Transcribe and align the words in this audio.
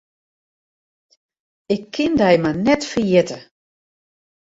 Ik 1.75 1.83
kin 1.93 2.13
dy 2.19 2.33
mar 2.43 2.57
net 2.65 2.81
ferjitte. 2.91 3.37